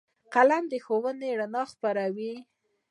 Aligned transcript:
قلم 0.33 0.63
د 0.71 0.73
ښوونې 0.85 1.29
رڼا 1.39 1.63
خپروي 1.71 2.33